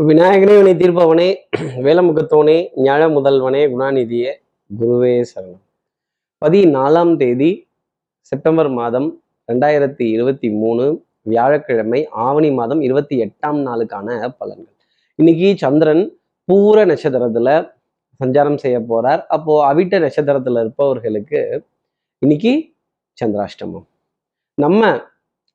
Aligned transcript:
விநாயகனே 0.00 0.62
வினை 0.62 0.72
தீர்ப்பவனே 0.74 1.36
வேலமுகத்தோனே 1.58 2.56
ஞாழ 2.76 3.02
முதல்வனே 3.10 3.60
குணாநிதியே 3.68 4.32
குருவே 4.80 5.24
சரணம். 5.34 5.62
பதினாலாம் 6.44 7.16
தேதி 7.16 7.68
செப்டம்பர் 8.20 8.68
மாதம் 8.68 9.22
ரெண்டாயிரத்தி 9.52 10.02
இருபத்தி 10.10 10.50
மூணு 10.50 11.04
வியாழக்கிழமை 11.22 12.08
ஆவணி 12.08 12.50
மாதம் 12.50 12.80
இருபத்தி 12.80 13.22
எட்டாம் 13.22 13.62
நாளுக்கான 13.62 14.34
பலன்கள். 14.40 14.76
இன்னைக்கு 15.14 15.54
சந்திரன் 15.56 16.18
பூர 16.52 16.84
நட்சத்திரத்துல 16.84 17.72
சஞ்சாரம் 18.24 18.56
செய்ய 18.56 18.80
போறார். 18.80 19.24
அப்போ 19.26 19.74
அவிட்ட 19.74 20.08
நட்சத்திரத்துல 20.08 20.60
இருப்பவர்களுக்கு 20.60 21.64
இன்னைக்கு 22.18 22.72
சந்திராஷ்டமம். 23.24 23.86
நம்ம 24.54 25.00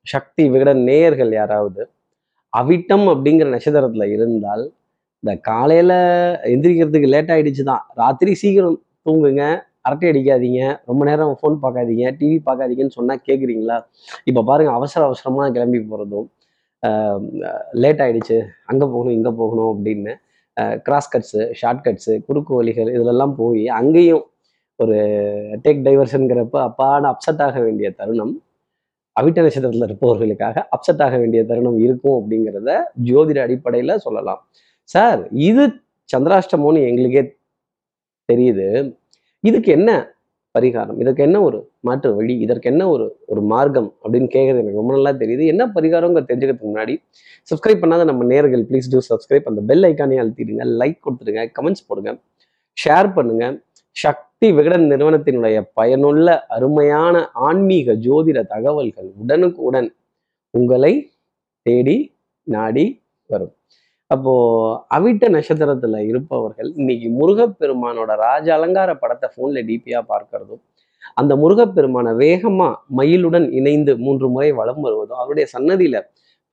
சக்தி 0.02 0.50
விகட 0.50 0.74
நேயர்கள் 0.74 1.32
யாராவது 1.32 1.90
அவிட்டம் 2.60 3.06
அப்படிங்கிற 3.12 3.48
நட்சத்திரத்துல 3.54 4.06
இருந்தால் 4.14 4.64
இந்த 5.22 5.32
காலையில 5.48 5.92
எந்திரிக்கிறதுக்கு 6.52 7.08
லேட் 7.14 7.32
ஆயிடுச்சு 7.34 7.62
தான் 7.70 7.82
ராத்திரி 8.00 8.32
சீக்கிரம் 8.42 8.78
தூங்குங்க. 9.06 9.44
அரட்டை 9.86 10.06
அடிக்காதீங்க. 10.12 10.62
ரொம்ப 10.88 11.02
நேரம் 11.08 11.38
ஃபோன் 11.40 11.56
பார்க்காதீங்க. 11.64 12.04
டிவி 12.18 12.38
பார்க்காதீங்கன்னு 12.48 12.96
சொன்னா 12.98 13.14
கேட்குறீங்களா 13.28 13.76
இப்போ 14.30 14.42
பாருங்க 14.50 14.72
அவசர 14.78 15.00
அவசரமா 15.08 15.46
கிளம்பி 15.56 15.80
போறதும் 15.92 16.28
லேட் 17.82 18.02
ஆயிடுச்சு. 18.04 18.36
அங்கே 18.70 18.86
போகணும் 18.94 19.16
இங்கே 19.18 19.32
போகணும் 19.40 19.70
அப்படின்னு 19.72 20.12
கிராஸ் 20.86 21.12
கட்ஸு 21.14 21.42
ஷார்ட் 21.60 21.84
கட்ஸு 21.86 22.14
குறுக்கு 22.26 22.52
வழிகள் 22.58 22.90
இதிலெல்லாம் 22.96 23.34
போய் 23.40 23.64
அங்கேயும் 23.80 24.24
ஒரு 24.80 24.96
டேக் 25.64 25.84
டைவர்ஷனுங்கிறப்ப 25.86 26.58
அப்பான 26.68 27.08
அப்செட் 27.12 27.42
ஆக 27.46 27.58
வேண்டிய 27.66 27.88
தருணம் 28.00 28.34
அவிட்ட 29.16 29.38
நட்சத்திரத்தில் 29.44 29.86
இருப்பவர்களுக்காக 29.88 30.56
அப்செட் 30.74 31.02
ஆக 31.06 31.16
வேண்டிய 31.22 31.40
தருணம் 31.50 31.78
இருக்கும் 31.86 32.16
அப்படிங்கிறத 32.20 32.70
ஜோதிட 33.08 33.38
அடிப்படையில் 33.46 34.02
சொல்லலாம். 34.06 34.40
சார் 34.94 35.20
இது 35.48 35.64
சந்திராஷ்டமோன்னு 36.14 36.80
எங்களுக்கே 36.90 37.22
தெரியுது. 38.28 38.66
இதுக்கு 39.44 39.70
என்ன 39.78 39.90
பரிகாரம்? 40.54 40.98
இதற்கு 41.02 41.22
என்ன 41.26 41.36
ஒரு 41.42 41.58
மாற்று 41.88 42.08
வழி? 42.16 42.34
இதற்கு 42.44 42.68
என்ன 42.70 42.82
ஒரு 42.94 43.04
ஒரு 43.32 43.42
மார்க்கம் 43.52 43.88
அப்படின்னு 44.02 44.28
கேட்கறது 44.34 44.62
எனக்கு 44.62 44.80
ரொம்ப 44.80 44.92
நல்லா 44.96 45.12
தெரியுது. 45.22 45.44
என்ன 45.52 45.62
பரிகாரங்க 45.76 46.20
தெரிஞ்சுக்கிறதுக்கு 46.28 46.70
முன்னாடி 46.70 46.94
சப்ஸ்கிரைப் 47.50 47.82
பண்ணாத 47.84 48.04
நம்ம 48.10 48.26
நேர்கள் 48.32 48.64
ப்ளீஸ் 48.70 48.90
டூ 48.92 49.00
சப்ஸ்கிரைப் 49.10 49.48
அந்த 49.50 49.62
பெல் 49.70 49.86
ஐக்கானே 49.90 50.18
அழுத்திடுங்க 50.22 50.66
லைக் 50.80 50.98
கொடுத்துடுங்க 51.06 51.44
கமெண்ட்ஸ் 51.58 51.86
போடுங்க 51.88 52.12
ஷேர் 52.78 53.08
பண்ணுங்க. 53.18 53.46
சக்தி 54.42 54.56
விகடன் 54.56 54.84
நிறுவனத்தினுடைய 54.90 55.56
பயனுள்ள 55.78 56.28
அருமையான 56.54 57.16
ஆன்மீக 57.48 57.94
ஜோதிட 58.06 58.38
தகவல்கள் 58.44 59.10
உடனுக்குடன் 59.22 59.86
உங்களை 60.54 60.90
தேடி 61.66 61.94
நாடி 62.46 62.84
வரும். 63.30 63.52
அப்போ 64.10 64.32
அவிட்ட 64.96 65.28
நட்சத்திரத்துல 65.28 66.00
இருப்பவர்கள் 66.08 66.70
இன்னைக்கு 66.76 67.10
முருகப்பெருமானோட 67.20 68.16
ராஜ 68.24 68.48
அலங்கார 68.56 68.90
படத்தை 68.94 69.28
போன்ல 69.36 69.62
டிபியா 69.68 70.00
பார்க்கறதும் 70.10 70.62
அந்த 71.16 71.34
முருகப்பெருமான 71.36 72.16
வேகமா 72.24 72.68
மயிலுடன் 73.00 73.48
இணைந்து 73.60 73.94
மூன்று 74.04 74.28
முறை 74.28 74.50
வலம் 74.60 74.82
வருவதும் 74.86 75.20
அவருடைய 75.22 75.48
சன்னதியில 75.54 76.00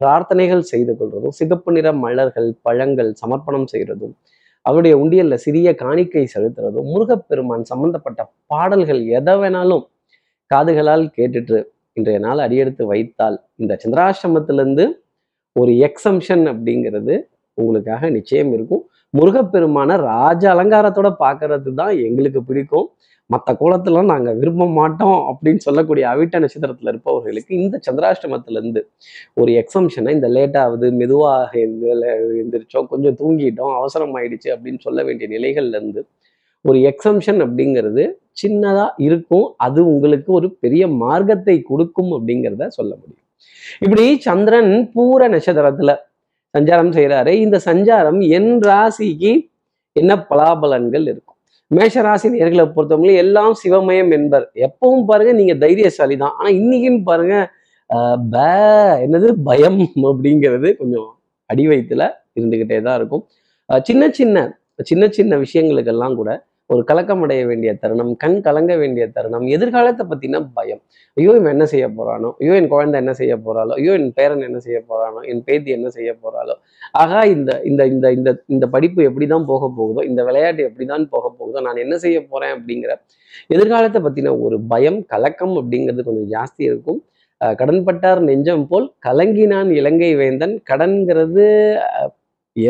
பிரார்த்தனைகள் 0.02 0.70
செய்து 0.74 0.96
கொள்வதும் 0.96 1.38
சிகப்பு 1.42 1.72
நிற 1.72 1.90
மலர்கள் 2.06 2.52
பழங்கள் 2.62 3.12
சமர்ப்பணம் 3.24 3.70
செய்யறதும் 3.74 4.16
அவருடைய 4.66 4.96
உண்டியல்ல 4.98 5.36
சிறிய 5.36 5.76
காணிக்கை 5.76 6.24
செலுத்துறதும் 6.34 6.90
முருகப்பெருமான் 6.92 7.64
சம்பந்தப்பட்ட 7.64 8.22
பாடல்கள் 8.46 9.02
எதை 9.10 9.36
வேணாலும் 9.36 9.84
காதுகளால் 10.52 11.06
கேட்டுட்டு 11.18 11.58
இன்றைய 11.98 12.20
நாள் 12.20 12.40
அடியெடுத்து 12.40 12.84
வைத்தால் 12.86 13.38
இந்த 13.56 13.74
சந்திராசிரமத்திலிருந்து 13.84 14.86
ஒரு 15.56 15.72
எக்ஸம்ஷன் 15.88 16.44
அப்படிங்கிறது 16.52 17.16
உங்களுக்காக 17.58 18.10
நிச்சயம் 18.10 18.52
இருக்கும். 18.54 18.84
முருகப்பெருமான 19.14 19.96
ராஜ 20.12 20.44
அலங்காரத்தோட 20.54 21.10
பார்க்கறது 21.24 21.72
தான் 21.82 21.94
எங்களுக்கு 22.08 22.42
பிடிக்கும். 22.50 22.88
மற்ற 23.30 23.50
கோலத்திலாம் 23.60 24.12
நாங்கள் 24.12 24.38
விரும்ப 24.42 24.66
மாட்டோம் 24.78 25.18
அப்படின்னு 25.32 25.62
சொல்லக்கூடிய 25.66 26.04
அவிட்ட 26.12 26.40
நட்சத்திரத்தில் 26.44 26.90
இருப்பவர்களுக்கு 26.92 27.52
இந்த 27.64 27.76
சந்திராஷ்டமத்திலேருந்து 27.88 28.82
ஒரு 29.42 29.52
எக்ஸம்ஷனை 29.62 30.14
இந்த 30.18 30.30
லேட்டாவது 30.36 30.88
மெதுவாக 31.02 31.52
எந்திரிச்சோம் 32.44 32.90
கொஞ்சம் 32.94 33.18
தூங்கிட்டோம் 33.22 33.74
அவசரம் 33.80 34.16
ஆயிடுச்சு 34.20 34.50
அப்படின்னு 34.56 34.82
சொல்ல 34.88 35.04
வேண்டிய 35.10 35.30
நிலைகள்லேருந்து 35.36 36.04
ஒரு 36.66 36.80
எக்ஸம்ஷன் 36.92 37.40
அப்படிங்கிறது 37.46 38.04
சின்னதாக 38.42 39.04
இருக்கும். 39.08 39.48
அது 39.66 39.80
உங்களுக்கு 39.94 40.30
ஒரு 40.40 40.48
பெரிய 40.64 40.84
மார்க்கத்தை 41.04 41.56
கொடுக்கும் 41.72 42.12
அப்படிங்கிறத 42.18 42.68
சொல்ல 42.80 42.92
முடியும். 43.02 43.26
இப்படி 43.86 44.06
சந்திரன் 44.28 44.74
பூர 44.96 45.28
நட்சத்திரத்துல 45.36 45.94
சஞ்சாரம் 46.54 46.94
செய்கிறாரு 46.98 47.34
இந்த 47.46 47.58
சஞ்சாரம் 47.68 48.20
என் 48.38 48.54
ராசிக்கு 48.70 49.32
என்ன 49.96 50.12
பலாபலன்கள் 50.30 51.06
இருக்கும்? 51.12 51.36
மேஷ 51.72 52.02
ராசி 52.06 52.28
நேர்களை 52.36 52.66
பொறுத்தவங்களும் 52.76 53.20
எல்லாம் 53.24 53.54
சிவமயம் 53.64 54.12
என்பர். 54.18 54.46
எப்பவும் 54.68 55.06
பாருங்க 55.10 55.32
நீங்க 55.40 55.54
தைரியசாலி 55.64 56.16
தான் 56.24 56.34
ஆனா 56.38 56.50
இன்னைக்குன்னு 56.60 57.02
பாருங்க 57.12 57.36
பே 58.34 58.48
என்னது 59.06 59.28
பயம் 59.50 59.80
அப்படிங்கிறது 60.10 60.70
கொஞ்சம் 60.82 61.08
அடி 61.50 61.64
வயிற்றுல 61.70 62.04
இருந்துகிட்டே 62.38 62.78
தான் 62.88 62.98
இருக்கும் 63.00 63.24
சின்ன 63.70 64.04
சின்ன 64.20 64.38
சின்ன 64.90 65.04
சின்ன 65.18 65.38
விஷயங்களுக்கெல்லாம் 65.46 66.16
கூட 66.20 66.30
ஒரு 66.70 66.82
கலக்கம் 66.90 67.22
அடைய 67.26 67.42
வேண்டிய 67.50 67.72
தருணம் 67.84 68.12
கண் 68.24 68.36
கலங்க 68.48 68.74
வேண்டிய 68.82 69.04
தருணம் 69.16 69.46
எதிர்காலத்தை 69.56 70.04
பத்தின 70.10 70.42
பயம். 70.58 70.82
ஐயோ 71.18 71.32
இவன் 71.40 71.54
என்ன 71.56 71.66
செய்ய 71.72 71.86
போறானோ? 71.98 72.30
ஐயோ 72.42 72.54
என் 72.60 72.70
குழந்தை 72.74 72.98
என்ன 73.04 73.14
செய்ய 73.20 73.34
போறாளோ? 73.46 73.72
ஐயோ 73.80 73.94
என் 74.00 74.12
பேரன் 74.18 74.44
என்ன 74.50 74.60
செய்ய 74.66 74.80
போறானோ? 74.90 75.22
என் 75.32 75.42
பேத்தி 75.48 75.72
என்ன 75.78 75.90
செய்ய 75.98 76.12
போறாளோ? 76.24 76.56
ஆகா 77.04 77.22
இந்த 77.36 77.52
இந்த 77.70 77.82
இந்த 77.94 78.08
இந்த 78.18 78.32
இந்த 78.56 78.68
படிப்பு 78.76 79.02
எப்படிதான் 79.10 79.48
போக 79.52 79.72
போகுதோ 79.80 80.04
இந்த 80.12 80.24
விளையாட்டு 80.30 80.68
எப்படிதான் 80.70 81.06
போக 81.16 81.26
போகுதோ 81.40 81.64
நான் 81.68 81.84
என்ன 81.86 81.98
செய்ய 82.06 82.20
போறேன் 82.32 82.54
அப்படிங்கிற 82.58 82.94
எதிர்காலத்தை 83.56 84.02
பத்தின 84.08 84.36
ஒரு 84.46 84.60
பயம் 84.74 85.00
கலக்கம் 85.14 85.56
அப்படிங்கிறது 85.62 86.08
கொஞ்சம் 86.10 86.32
ஜாஸ்தி 86.36 86.64
இருக்கும். 86.72 87.02
கடன்பட்டார் 87.60 88.22
நெஞ்சம் 88.30 88.68
போல் 88.72 88.88
கலங்கினான் 89.08 89.70
இலங்கை 89.80 90.14
வேந்தன். 90.22 90.56
கடன்கிறது 90.72 91.46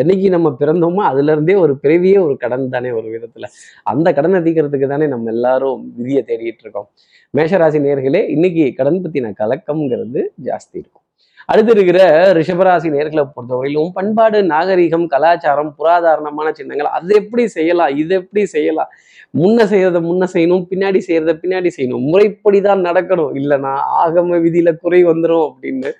என்னைக்கு 0.01 0.27
நம்ம 0.35 0.47
பிறந்தோமோ 0.61 1.01
அதுல 1.11 1.33
இருந்தே 1.35 1.55
ஒரு 1.63 1.73
பிறவியே 1.83 2.19
ஒரு 2.27 2.35
கடன் 2.43 2.71
தானே 2.75 2.91
ஒரு 2.99 3.07
விதத்துல. 3.15 3.47
அந்த 3.91 4.07
கடனை 4.19 4.39
தீக்கிறதுக்கு 4.47 4.87
தானே 4.93 5.07
நம்ம 5.13 5.31
எல்லாரும் 5.35 5.81
விதியை 5.99 6.23
தேடிட்டு 6.29 6.65
இருக்கோம் 6.65 6.89
மேஷராசி 7.33 7.79
நேர்களே 7.85 8.23
இன்னைக்கு 8.35 8.65
கடன் 8.79 9.03
பத்தின 9.03 9.33
கலக்கம்ங்கிறது 9.41 10.21
ஜாஸ்தி 10.47 10.75
இருக்கும். 10.81 11.05
அடுத்து 11.51 11.71
இருக்கிற 11.75 11.99
ரிஷபராசி 12.37 12.87
நேர்களை 12.95 13.23
பொறுத்தவரையிலும் 13.35 13.93
பண்பாடு 13.97 14.39
நாகரிகம் 14.51 15.05
கலாச்சாரம் 15.13 15.71
புராதாரணமான 15.77 16.47
சின்னங்கள் 16.57 16.89
அது 16.97 17.13
எப்படி 17.21 17.43
செய்யலாம் 17.55 17.93
இது 18.01 18.13
எப்படி 18.21 18.41
செய்யலாம் 18.55 18.91
முன்ன 19.39 19.65
செய்யறத 19.71 19.99
முன்ன 20.09 20.27
செய்யணும் 20.33 20.63
பின்னாடி 20.71 20.99
செய்யறத 21.07 21.33
பின்னாடி 21.41 21.69
செய்யணும் 21.77 22.05
முறைப்படி 22.11 22.59
தான் 22.67 22.85
நடக்கணும். 22.87 23.31
இல்லைன்னா 23.39 23.73
ஆகம 24.03 24.39
விதியில 24.45 24.69
குறை 24.83 25.01
வந்துடும் 25.09 25.45
அப்படின்னு 25.49 25.91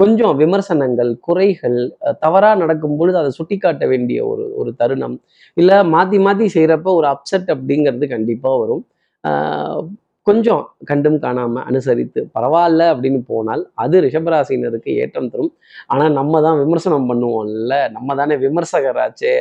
கொஞ்சம் 0.00 0.34
விமர்சனங்கள் 0.42 1.10
குறைகள் 1.26 1.78
தவறாக 2.24 2.54
நடக்கும் 2.62 2.98
பொழுது 2.98 3.16
அதை 3.22 3.30
சுட்டி 3.38 3.56
காட்ட 3.64 3.84
வேண்டிய 3.92 4.18
ஒரு 4.32 4.44
ஒரு 4.60 4.70
தருணம். 4.80 5.16
இல்லை 5.56 5.78
மாற்றி 5.94 6.18
மாற்றி 6.26 6.46
செய்கிறப்ப 6.56 6.94
ஒரு 7.00 7.06
அப்செட் 7.14 7.50
அப்படிங்கிறது 7.54 8.06
கண்டிப்பாக 8.14 8.60
வரும். 8.62 8.84
கொஞ்சம் 10.28 10.62
கண்டும் 10.88 11.18
காணாமல் 11.24 11.64
அனுசரித்து 11.68 12.20
பரவாயில்ல 12.36 12.82
அப்படின்னு 12.92 13.20
போனால் 13.30 13.62
அது 13.82 13.96
ரிஷபராசினருக்கு 14.06 14.90
ஏற்றம் 15.02 15.30
தரும். 15.32 15.52
ஆனால் 15.92 16.12
நம்ம 16.18 16.40
தான் 16.46 16.58
விமர்சனம் 16.62 17.08
பண்ணுவோம்ல. 17.10 17.74
நம்ம 17.96 18.16
தானே 18.20 18.36
விமர்சகராச்சே. 18.44 19.32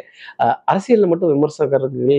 அரசியலில் 0.72 1.12
மட்டும் 1.12 1.34
விமர்சகர்கள் 1.36 2.14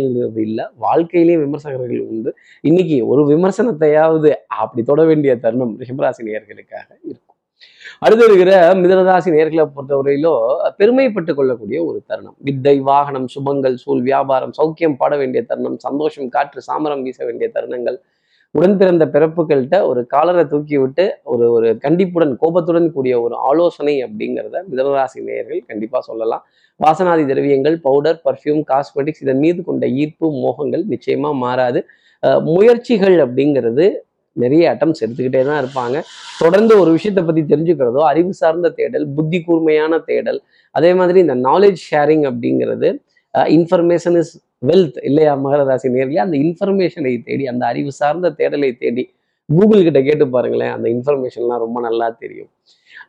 இல்லை. 0.47 0.67
வாழ்க்கையிலேயே 0.87 1.39
விமர்சகர்கள் 1.47 2.05
உண்டு. 2.11 2.33
இன்னைக்கு 2.71 2.99
ஒரு 3.15 3.25
விமர்சனத்தையாவது 3.33 4.31
அப்படி 4.62 4.84
தொட 4.93 5.05
வேண்டிய 5.12 5.34
தருணம் 5.47 5.75
ரிஷபராசினியர்களுக்காக 5.83 6.89
இருக்கும். 7.11 7.30
அடுத்து 8.04 8.25
இருக்கிற 8.28 8.53
மிதனராசி 8.82 9.31
நேர்களை 9.37 9.65
பொறுத்தவரையிலோ 9.75 10.34
பெருமைப்பட்டு 10.78 11.32
கொள்ளக்கூடிய 11.38 11.78
ஒரு 11.88 11.98
தருணம். 12.10 12.37
வித்தை 12.47 12.76
வாகனம் 12.91 13.26
சுபங்கள் 13.35 13.76
சூழ் 13.82 14.02
வியாபாரம் 14.08 14.55
சௌக்கியம் 14.58 14.96
பாட 15.00 15.12
வேண்டிய 15.23 15.43
தருணம் 15.50 15.79
சந்தோஷம் 15.87 16.31
காற்று 16.37 16.62
சாமரம் 16.69 17.02
வீச 17.06 17.19
வேண்டிய 17.29 17.49
தருணங்கள். 17.56 17.99
உடன் 18.55 18.76
பிறந்த 18.81 19.05
பிறப்புகள்கிட்ட 19.14 19.76
ஒரு 19.88 20.00
காலரை 20.12 20.44
தூக்கி 20.52 20.76
விட்டு 20.82 21.05
ஒரு 21.32 21.44
ஒரு 21.56 21.69
கண்டிப்புடன் 21.85 22.32
கோபத்துடன் 22.43 22.88
கூடிய 22.94 23.14
ஒரு 23.25 23.35
ஆலோசனை 23.49 23.94
அப்படிங்கிறத 24.06 24.56
மிதனராசி 24.70 25.19
நேயர்கள் 25.29 25.61
கண்டிப்பாக 25.70 26.02
சொல்லலாம். 26.08 26.43
வாசனாதி 26.81 27.25
திரவியங்கள் 27.31 27.76
பவுடர் 27.87 28.19
பர்ஃப்யூம் 28.26 28.62
காஸ்மெட்டிக்ஸ் 28.70 29.23
இதன் 29.25 29.43
மீது 29.44 29.61
கொண்ட 29.69 29.87
ஈர்ப்பு 30.02 30.29
மோகங்கள் 30.44 30.85
நிச்சயமா 30.94 31.31
மாறாது. 31.44 31.82
முயற்சிகள் 32.52 33.17
அப்படிங்கிறது 33.25 33.85
நிறைய 34.37 34.65
அட்டம்ஸ் 34.75 35.03
எடுத்துக்கிட்டே 35.05 35.43
தான் 35.49 35.61
இருப்பாங்க. 35.62 35.97
தொடர்ந்து 36.38 36.75
ஒரு 36.82 36.91
விஷயத்தை 36.97 37.23
பற்றி 37.25 37.43
தெரிஞ்சுக்கிறதோ 37.53 38.03
அறிவு 38.11 38.32
சார்ந்த 38.41 38.71
தேடல் 38.79 39.06
புத்தி 39.17 39.41
கூர்மையான 39.47 39.99
தேடல் 40.11 40.41
அதே 40.75 40.91
மாதிரி 41.00 41.21
இந்த 41.27 41.37
நாலேஜ் 41.49 41.81
ஷேரிங் 41.91 42.27
அப்படிங்கிறது 42.31 42.91
இன்ஃபர்மேஷன் 43.59 44.19
இஸ் 44.23 44.35
வெல்த் 44.69 44.99
இல்லையா 45.09 45.32
மகரராசி 45.44 45.88
நேர்லையா 45.97 46.23
அந்த 46.27 46.37
இன்ஃபர்மேஷனை 46.44 47.12
தேடி 47.29 47.44
அந்த 47.53 47.62
அறிவு 47.67 47.93
சார்ந்த 48.00 48.35
தேடலை 48.38 48.71
தேடி 48.79 49.05
கூகுள் 49.49 49.87
கிட்ட 49.87 50.00
கேட்டு 50.09 50.25
பாருங்களேன் 50.29 50.73
அந்த 50.76 50.87
இன்ஃபர்மேஷன்லாம் 50.94 51.62
ரொம்ப 51.65 51.79
நல்லா 51.87 52.06
தெரியும். 52.23 52.50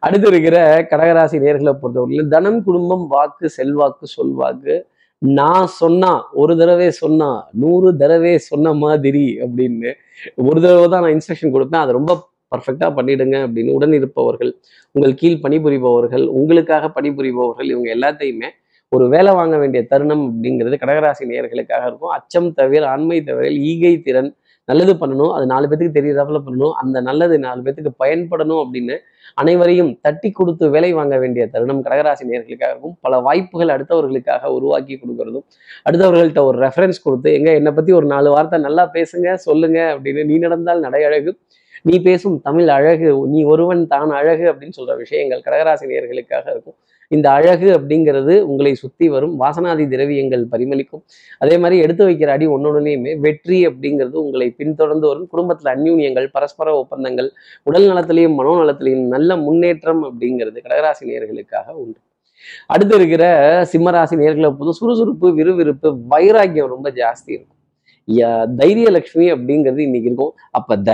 அடுத்து 0.06 0.28
இருக்கிற 0.28 0.58
கடகராசி 0.92 1.38
நேர்களை 1.46 1.74
பொறுத்தவரையிலும் 1.82 2.32
தனம் 2.36 2.64
குடும்பம் 2.64 3.06
வாக்கு 3.08 3.50
செல்வாக்கு 3.50 4.06
சொல்வாக்கு 4.18 4.76
நான் 5.22 5.68
சொன்னா 5.68 6.24
ஒரு 6.32 6.58
தடவை 6.58 6.92
சொன்னா 6.92 7.50
நூறு 7.52 7.98
தடவை 7.98 8.38
சொன்ன 8.38 8.74
மாதிரி 8.74 9.38
அப்படின்னு 9.44 9.92
ஒரு 10.36 10.62
தடவை 10.62 10.88
தான் 10.88 11.02
நான் 11.02 11.14
இன்ஸ்ட்ரக்ஷன் 11.16 11.54
கொடுப்பேன். 11.54 11.84
அதை 11.84 11.94
ரொம்ப 11.94 12.30
பர்ஃபெக்டாக 12.56 12.92
பண்ணிடுங்க 12.96 13.36
அப்படின்னு 13.48 13.72
உடன் 13.72 13.94
இருப்பவர்கள் 13.94 14.60
உங்கள் 14.92 15.14
கீழ் 15.14 15.44
பணிபுரிபவர்கள் 15.44 16.26
உங்களுக்காக 16.28 16.88
பணிபுரிபவர்கள் 16.88 17.66
இவங்க 17.66 17.90
எல்லாத்தையுமே 17.96 18.50
ஒரு 18.90 19.10
வேலை 19.10 19.34
வாங்க 19.34 19.58
வேண்டிய 19.58 19.84
தருணம் 19.84 20.24
அப்படிங்கிறது 20.30 20.78
கடகராசி 20.84 21.30
நேர்களுக்காக 21.32 21.84
இருக்கும். 21.86 22.10
அச்சம் 22.10 22.54
தவிர 22.54 22.90
ஆண்மை 22.90 23.24
தவிர 23.24 23.52
ஈகை 23.52 24.02
திறன் 24.02 24.36
நல்லது 24.68 24.94
பண்ணணும் 24.94 25.32
அது 25.36 25.46
நாலு 25.46 25.68
பேத்துக்கு 25.68 25.98
தெரியறதுல 26.00 26.40
பண்ணணும் 26.46 26.74
அந்த 26.74 27.02
நல்லது 27.02 27.40
நாலு 27.40 27.62
பேத்துக்கு 27.62 27.92
பயன்படணும் 28.00 28.62
அப்படின்னு 28.64 28.96
அனைவரையும் 29.34 29.92
தட்டி 30.02 30.32
கொடுத்து 30.32 30.70
வேலை 30.70 30.94
வாங்க 30.94 31.18
வேண்டிய 31.18 31.44
தருணம் 31.48 31.84
கடகராசி 31.84 32.26
நேர்களுக்காகவும் 32.26 32.96
பல 33.02 33.20
வாய்ப்புகள் 33.20 33.74
அடுத்தவர்களுக்காக 33.76 34.52
உருவாக்கி 34.52 34.96
கொடுக்கறதும் 34.96 35.46
அடுத்தவர்கள்ட்ட 35.86 36.44
ஒரு 36.44 36.58
ரெஃபரன்ஸ் 36.60 37.04
கொடுத்து 37.04 37.32
எங்க 37.34 37.52
என்னை 37.52 37.74
பத்தி 37.74 37.92
ஒரு 37.92 38.06
நாலு 38.06 38.30
வார்த்தை 38.30 38.60
நல்லா 38.60 38.86
பேசுங்க 38.94 39.34
சொல்லுங்க 39.48 39.80
அப்படின்னு 39.96 40.24
நீ 40.26 40.38
நடந்தால் 40.38 40.80
நடை 40.80 41.04
அழகு. 41.04 41.34
நீ 41.82 42.00
பேசும் 42.00 42.42
தமிழ் 42.42 42.68
அழகு 42.68 43.10
நீ 43.28 43.44
ஒருவன் 43.44 43.88
தான் 43.88 44.10
அழகு 44.10 44.46
அப்படின்னு 44.52 44.78
சொல்ற 44.80 44.96
விஷயங்கள் 44.98 45.42
கடகராசினியர்களுக்காக 45.46 46.46
இருக்கும். 46.50 46.78
இந்த 47.08 47.28
அழகு 47.32 47.68
அப்படிங்கிறது 47.78 48.34
உங்களை 48.42 48.74
சுத்தி 48.74 49.10
வரும் 49.10 49.34
வாசனாதி 49.42 49.86
திரவியங்கள் 49.94 50.44
பரிமளிக்கும். 50.52 51.04
அதே 51.40 51.56
மாதிரி 51.58 51.82
எடுத்து 51.86 52.04
வைக்கிற 52.10 52.30
அடி 52.36 52.48
ஒன்னொன்னுலையுமே 52.48 53.14
வெற்றி 53.20 53.68
அப்படிங்கிறது 53.68 54.16
உங்களை 54.26 54.48
பின்தொடர்ந்து 54.60 55.08
வரும். 55.08 55.28
குடும்பத்துல 55.34 55.74
அந்யூன்யங்கள் 55.76 56.28
பரஸ்பர 56.36 56.76
ஒப்பந்தங்கள் 56.76 57.30
உடல் 57.64 57.88
நலத்திலையும் 57.92 58.38
மனோநலத்திலையும் 58.40 59.06
நல்ல 59.16 59.38
முன்னேற்றம் 59.48 60.04
அப்படிங்கிறது 60.10 60.62
கடகராசி 60.68 61.06
நேர்களுக்காக 61.12 61.68
உண்டு. 61.84 62.00
அடுத்து 62.68 62.96
இருக்கிற 62.96 63.24
சிம்மராசி 63.72 64.16
நேர்களை 64.22 64.50
போது 64.60 64.72
சுறுசுறுப்பு 64.74 65.28
விறுவிறுப்பு 65.34 65.90
வைராக்கியம் 66.08 66.72
ரொம்ப 66.76 66.90
ஜாஸ்தி 66.90 67.32
இருக்கும். 67.38 67.60
ய- 68.08 68.56
தைரிய 68.56 68.90
லட்சுமி 68.90 69.32
அப்படிங்கிறது 69.32 69.80
இன்னைக்கு 69.80 70.10
இருக்கும். 70.10 70.34
அப்ப 70.52 70.78
த 70.78 70.92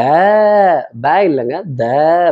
பே 1.02 1.10
இல்லைங்க. 1.10 1.64
த 1.76 1.86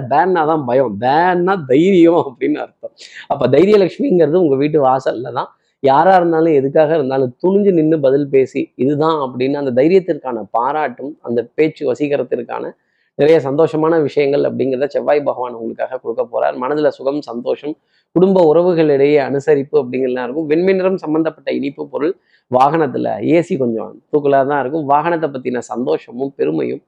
பேன்னா 0.10 0.46
தான் 0.46 0.66
பயம். 0.66 0.98
பேன்னா 1.02 1.64
தைரியம் 1.68 2.14
அப்படின்னு 2.14 2.56
அர்த்தம். 2.56 2.92
அப்ப 3.28 3.48
தைரிய 3.50 3.78
லட்சுமிங்கிறது 3.78 4.36
உங்க 4.36 4.56
வீட்டு 4.56 4.86
வாசல்ல 4.86 5.34
தான். 5.34 5.48
யாரா 5.80 6.16
இருந்தாலும் 6.16 6.54
எதுக்காக 6.54 6.96
இருந்தாலும் 6.96 7.36
துணிஞ்சு 7.44 7.74
நின்று 7.74 8.00
பதில் 8.00 8.30
பேசி 8.30 8.72
இதுதான் 8.76 9.16
அப்படின்னு 9.16 9.54
அந்த 9.54 9.84
தைரியத்திற்கான 9.84 10.48
பாராட்டும் 10.52 11.18
அந்த 11.22 11.48
பேச்சு 11.56 11.94
வசீகரத்திற்கான 11.94 12.72
நிறைய 13.16 13.50
சந்தோஷமான 13.50 14.02
விஷயங்கள் 14.02 14.42
அப்படிங்கிறத 14.42 14.88
செவ்வாய் 14.88 15.22
பகவான் 15.22 15.54
உங்களுக்காக 15.54 15.98
கொடுக்க 15.98 16.24
போறார். 16.24 16.58
மனதில் 16.58 16.90
சுகம் 16.90 17.22
சந்தோஷம் 17.22 17.78
குடும்ப 18.12 18.54
உறவுகளிடையே 18.54 19.20
அனுசரிப்பு 19.22 19.74
அப்படிங்கிறதுலாம் 19.74 20.24
இருக்கும். 20.24 20.46
வெண்மை 20.46 20.74
நிறம் 20.74 20.98
சம்பந்தப்பட்ட 20.98 21.52
இனிப்பு 21.52 21.90
பொருள் 21.90 22.16
வாகனத்துல 22.52 23.08
ஏசி 23.36 23.54
கொஞ்சம் 23.64 23.92
தூக்கலா 24.12 24.42
தான் 24.52 24.62
இருக்கும். 24.64 24.86
வாகனத்தை 24.94 25.28
பத்தின 25.36 25.64
சந்தோஷமும் 25.72 26.32
பெருமையும் 26.40 26.82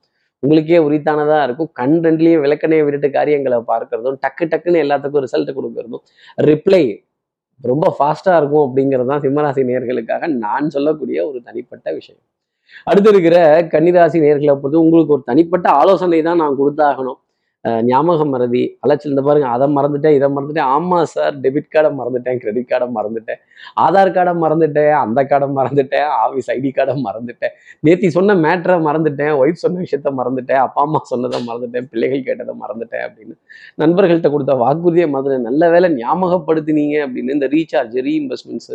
உங்களுக்கே 0.43 0.79
உரித்தானதா 0.87 1.37
இருக்கும். 1.47 1.69
கண் 1.79 1.97
ரெண்டுலயும் 2.05 2.43
விளக்கணையை 2.45 2.83
விட்டுட்டு 2.87 3.09
காரியங்களை 3.17 3.59
பார்க்கறதும் 3.71 4.17
டக்கு 4.23 4.45
டக்குன்னு 4.51 4.83
எல்லாத்துக்கும் 4.85 5.23
ரிசல்ட் 5.25 5.51
கொடுக்கறதும் 5.57 6.03
ரிப்ளை 6.49 6.83
ரொம்ப 7.63 7.85
ஃபாஸ்டா 7.97 8.33
இருக்கும் 8.39 8.65
அப்படிங்கிறது 8.67 9.09
தான் 9.11 9.23
சிம்மராசி 9.25 9.61
நேர்களுக்காக 9.69 10.27
நான் 10.45 10.73
சொல்லக்கூடிய 10.75 11.19
ஒரு 11.29 11.39
தனிப்பட்ட 11.47 11.87
விஷயம். 11.99 12.23
அடுத்து 12.89 13.09
இருக்கிற 13.13 13.37
கன்னிராசி 13.73 14.17
நேர்களை 14.25 14.53
பொறுத்து 14.61 14.83
உங்களுக்கு 14.85 15.15
ஒரு 15.15 15.23
தனிப்பட்ட 15.29 15.67
ஆலோசனை 15.81 16.19
தான் 16.27 16.41
நான் 16.43 16.59
கொடுத்தாகணும். 16.61 17.19
ஞாபகம் 17.83 18.29
மறதி. 18.29 18.77
அலைச்சல் 18.79 19.11
இந்த 19.11 19.21
பாருங்க 19.21 19.47
அதை 19.47 19.75
மறந்துட்டேன் 19.75 20.15
இதை 20.15 20.29
மறந்துட்டேன். 20.29 20.67
ஆமா 20.77 21.03
சார் 21.03 21.39
டெபிட் 21.39 21.69
கார்டை 21.75 21.91
மறந்துட்டேன் 21.99 22.37
கிரெடிட் 22.37 22.69
கார்டை 22.69 22.89
மறந்துட்டேன். 22.95 23.39
ஆதார் 23.81 24.11
கார்டை 24.17 24.33
மறந்துட்டேன் 24.43 24.91
அந்த 24.91 25.23
கார்டை 25.23 25.49
மறந்துட்டேன் 25.59 26.07
ஆஃபீஸ் 26.25 26.51
ஐடி 26.51 26.71
கார்டை 26.77 26.95
மறந்துட்டேன். 27.07 27.53
நேத்தி 27.85 28.07
சொன்ன 28.07 28.35
மேட்ரை 28.35 28.77
மறந்துட்டேன் 28.87 29.33
ஒய்ஃப் 29.41 29.63
சொன்ன 29.63 29.79
விஷயத்த 29.79 30.13
மறந்துட்டேன் 30.19 30.63
அப்பா 30.67 30.81
அம்மா 30.81 31.01
சொன்னதை 31.03 31.45
மறந்துட்டேன் 31.47 31.87
பிள்ளைகள் 31.91 32.23
கேட்டதை 32.23 32.55
மறந்துட்டேன் 32.63 33.03
அப்படின்னு. 33.07 33.35
நண்பர்கள்ட்ட 33.77 34.31
கொடுத்த 34.31 34.53
வாக்குறுதியை 34.53 35.13
மறந்துட்டேன். 35.13 35.47
நல்ல 35.49 35.69
வேலை 35.69 35.89
ஞாபகப்படுத்தினீங்க 35.93 36.95
அப்படின்னு 37.05 37.35
இந்த 37.37 37.47
ரீசார்ஜ் 37.47 37.95
ரீஇன்வெஸ்ட்மெண்ட்ஸ் 38.07 38.71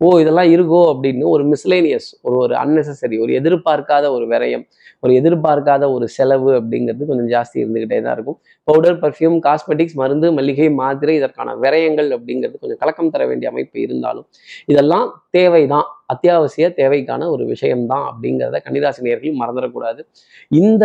ஓ 0.00 0.20
இதெல்லாம் 0.20 0.50
இருக்கோ 0.52 0.78
அப்படின்னு 0.92 1.24
ஒரு 1.28 1.44
மிஸ்லேனியஸ் 1.44 2.14
ஒரு 2.22 2.36
ஒரு 2.36 2.54
அன்னெசரி 2.54 3.16
ஒரு 3.18 3.32
எதிர்பார்க்காத 3.32 4.10
ஒரு 4.10 4.26
விரயம் 4.26 4.64
ஒரு 5.00 5.12
எதிர்பார்க்காத 5.12 5.92
ஒரு 5.92 6.08
செலவு 6.08 6.50
அப்படிங்கிறது 6.60 7.06
கொஞ்சம் 7.06 7.28
ஜாஸ்தி 7.28 7.56
இருந்துக்கிட்டே 7.62 8.02
தான் 8.02 8.14
இருக்கும். 8.14 8.38
பவுடர் 8.64 8.98
பர்ஃப்யூம் 8.98 9.38
காஸ்மெட்டிக்ஸ் 9.46 9.94
மருந்து 9.94 10.32
மளிகை 10.32 10.70
மாத்திரை 10.70 11.16
இதற்கான 11.16 11.54
விரயங்கள் 11.54 12.08
அப்படிங்கிறது 12.16 12.56
கொஞ்சம் 12.60 12.78
கலக்கம் 12.78 13.10
தர 13.10 13.26
வேண்டிய 13.26 13.50
அமைப்பு 13.50 13.80
இருந்தாலும் 13.80 14.26
இதெல்லாம் 14.66 15.06
தேவைதான் 15.30 15.86
அத்தியாவசிய 16.06 16.68
தேவைக்கான 16.76 17.28
ஒரு 17.30 17.44
விஷயம்தான் 17.44 18.04
அப்படிங்கிறத 18.10 18.60
கன்னிராசினியர்கள் 18.66 19.40
மறந்துடக்கூடாது. 19.42 20.00
இந்த 20.48 20.84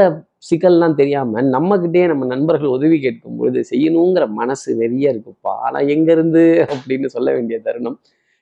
சிக்கல்லாம் 0.51 0.93
தெரியாம 0.93 1.41
நம்மகிட்டயே 1.41 2.07
நம்ம 2.07 2.25
நண்பர்கள் 2.25 2.67
உதவி 2.67 2.99
கேட்கும் 2.99 3.37
பொழுது 3.37 3.61
செய்யணுங்கிற 3.71 4.27
மனசு 4.29 4.75
நிறைய 4.75 5.13
இருக்குப்பா. 5.13 5.53
ஆனா 5.65 5.79
எங்க 5.79 6.11
இருந்து 6.11 6.43
அப்படின்னு 6.69 7.05
சொல்ல 7.05 7.31
வேண்டிய 7.33 7.59
தருணம். 7.59 7.97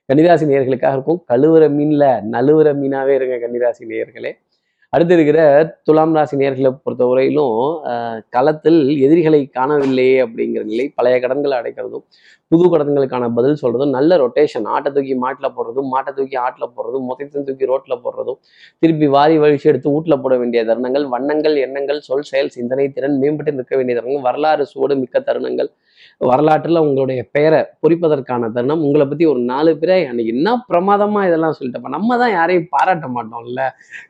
கன்னிராசி 0.09 0.45
நேயர்களுக்காக 0.49 0.97
இருக்கும். 0.97 1.21
கழுவுற 1.29 1.65
மீன்ல 1.75 2.05
நழுவுற 2.33 2.69
மீனாவே 2.79 3.13
இருங்க 3.19 3.37
கன்னிராசி 3.43 3.83
நேயர்களே. 3.91 4.31
அடுத்து 4.93 5.13
இருக்கிற 5.15 5.39
துலாம் 5.87 6.11
ராசி 6.15 6.35
நேர்களை 6.39 6.69
பொறுத்த 6.77 7.03
வரையிலும் 7.09 7.55
ஆஹ், 7.91 8.19
களத்தில் 8.35 8.77
எதிரிகளை 9.05 9.39
காணவில்லையே 9.55 10.17
அப்படிங்கிற 10.25 10.63
நிலை 10.67 10.85
பழைய 10.97 11.15
கடன்களை 11.23 11.55
அடைக்கிறதும் 11.59 12.03
புது 12.51 12.65
கடன்களுக்கான 12.73 13.29
பதில் 13.37 13.59
சொல்றதும் 13.61 13.93
நல்ல 13.95 14.17
ரொட்டேஷன் 14.23 14.67
ஆட்டை 14.73 14.89
தூக்கி 14.95 15.15
மாட்டில் 15.23 15.53
போடுறதும் 15.55 15.89
மாட்டை 15.93 16.11
தூக்கி 16.17 16.37
ஆட்டில் 16.43 16.67
போடுறதும் 16.75 17.07
மொத்தத்தையும் 17.09 17.47
தூக்கி 17.47 17.69
ரோட்ல 17.71 17.95
போடுறதும் 18.03 18.39
திருப்பி 18.83 19.09
வாரி 19.15 19.37
வழிச்சு 19.43 19.69
எடுத்து 19.71 19.93
வீட்டில் 19.95 20.21
போட 20.23 20.35
வேண்டிய 20.41 20.63
தருணங்கள் 20.69 21.07
வண்ணங்கள் 21.15 21.57
எண்ணங்கள் 21.65 22.01
சொல் 22.07 22.27
செயல் 22.29 22.53
சிந்தனை 22.57 22.85
திறன் 22.97 23.17
மேம்பட்டு 23.23 23.57
நிற்க 23.57 23.73
வேண்டிய 23.79 23.97
தருணங்கள் 23.97 24.27
வரலாறு 24.29 24.65
சூடு 24.73 24.97
மிக்க 25.01 25.23
தருணங்கள் 25.27 25.71
வரலாற்றுல 26.21 26.81
உங்களுடைய 26.87 27.21
பெயரை 27.35 27.59
பொறிப்பதற்கான 27.83 28.49
தருணம் 28.55 28.83
உங்களை 28.85 29.05
பத்தி 29.07 29.25
ஒரு 29.31 29.41
நாலு 29.51 29.71
பேரை 29.81 29.99
அன்னைக்கு 30.09 30.33
என்ன 30.37 30.53
பிரமாதமா 30.69 31.21
இதெல்லாம் 31.29 31.55
சொல்லிட்டப்ப 31.57 31.93
நம்ம 31.97 32.17
தான் 32.21 32.33
யாரையும் 32.39 32.69
பாராட்ட 32.75 33.07
மாட்டோம்ல. 33.15 33.63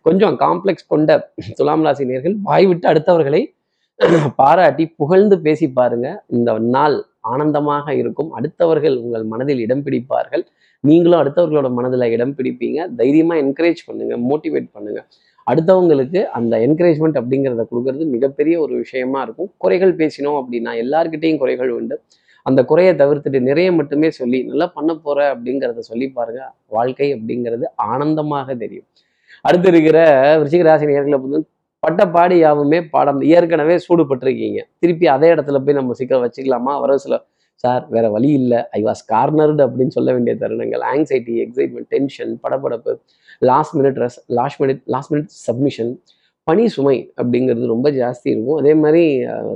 கொஞ்சம் 0.07 0.35
காம்ப்ளெக்ஸ் 0.43 0.91
கொண்ட 0.93 1.17
துலாம் 1.59 1.85
ராசி 1.87 2.05
நேர்கள் 2.11 2.35
வாய் 2.49 2.67
விட்டு 2.71 2.87
அடுத்தவர்களை 2.91 3.41
பாராட்டி 4.41 4.85
புகழ்ந்து 5.01 5.35
பேசி 5.47 5.65
பாருங்க. 5.79 6.07
இந்த 6.35 6.51
நாள் 6.75 6.97
ஆனந்தமாக 7.33 7.87
இருக்கும். 8.01 8.31
அடுத்தவர்கள் 8.37 8.95
உங்கள் 9.03 9.25
மனதில் 9.33 9.61
இடம் 9.65 9.83
பிடிப்பார்கள். 9.85 10.43
நீங்களும் 10.83 11.21
அடுத்தவர்களோட 11.21 11.67
மனதில் 11.79 12.11
இடம் 12.15 12.33
பிடிப்பீங்க. 12.37 12.79
தைரியமா 12.99 13.35
என்கரேஜ் 13.43 13.81
பண்ணுங்க 13.89 14.15
மோட்டிவேட் 14.29 14.67
பண்ணுங்க. 14.75 15.01
அடுத்தவங்களுக்கு 15.51 16.19
அந்த 16.37 16.53
என்கரேஜ்மெண்ட் 16.67 17.17
அப்படிங்கிறத 17.21 17.63
கொடுக்கறது 17.71 18.05
மிகப்பெரிய 18.15 18.55
ஒரு 18.59 18.73
விஷயமா 18.75 19.21
இருக்கும். 19.21 19.49
குறைகள் 19.57 19.93
பேசினோம் 19.95 20.37
அப்படின்னா 20.41 20.73
எல்லார்கிட்டையும் 20.83 21.37
குறைகள் 21.37 21.69
உண்டு. 21.69 21.95
அந்த 22.45 22.59
குறையை 22.65 22.93
தவிர்த்துட்டு 23.01 23.39
நிறைய 23.41 23.71
மட்டுமே 23.71 24.09
சொல்லி 24.09 24.39
நல்லா 24.43 24.67
பண்ண 24.67 24.91
போற 24.95 25.19
அப்படிங்கிறத 25.35 25.83
சொல்லி 25.89 26.07
பாருங்க. 26.09 26.41
வாழ்க்கை 26.67 27.07
அப்படிங்கிறது 27.15 27.65
ஆனந்தமாக 27.75 28.55
தெரியும். 28.55 28.87
அடுத்து 29.41 29.67
இருக்கிற 29.67 29.99
விருச்சிகராசி 30.39 30.85
நேர்களை 30.91 31.17
பொறுத்து 31.23 31.49
பட்ட 31.83 32.01
பாடி 32.07 32.35
யாவுமே 32.37 32.79
பாடம் 32.93 33.21
ஏற்கனவே 33.21 33.75
சூடுபட்டிருக்கீங்க. 33.85 34.59
திருப்பி 34.79 35.05
அதே 35.07 35.29
இடத்துல 35.33 35.59
போய் 35.65 35.77
நம்ம 35.79 35.93
சிக்கல் 35.99 36.23
வச்சுக்கலாமா? 36.25 36.73
வர 36.83 36.97
சில 36.97 37.15
சார் 37.65 37.83
வேற 37.95 38.05
வழி 38.13 38.29
இல்லை. 38.39 38.57
ஐ 38.77 38.79
வாஸ் 38.87 39.01
கார்னர்டு 39.11 39.61
அப்படின்னு 39.65 39.93
சொல்ல 39.97 40.09
வேண்டிய 40.15 40.33
தருணங்கள். 40.41 40.81
ஆங்ஸைட்டி 40.93 41.35
எக்ஸைட்மெண்ட் 41.43 41.87
டென்ஷன் 41.93 42.31
படப்படப்பு 42.43 42.93
லாஸ்ட் 43.49 43.75
மினிட் 43.79 43.99
ரெஸ் 44.03 44.17
last 44.39 44.59
minute 44.63 44.81
last 44.93 45.11
minute 45.13 45.29
submission 45.45 45.93
பணி 46.47 46.63
சுமை 46.75 46.95
அப்படிங்கிறது 47.19 47.71
ரொம்ப 47.73 47.87
ஜாஸ்தி 47.99 48.27
இருக்கும். 48.33 48.57
அதே 48.61 48.73
மாதிரி 48.83 49.03